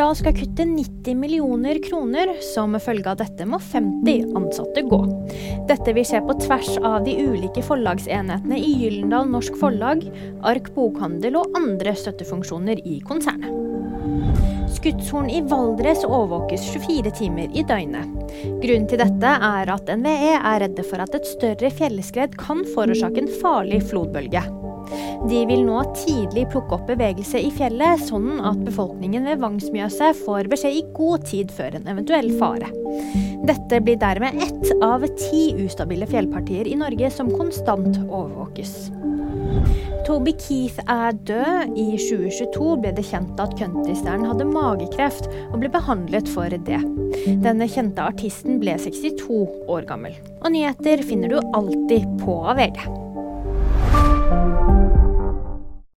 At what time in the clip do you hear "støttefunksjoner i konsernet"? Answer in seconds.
11.92-13.52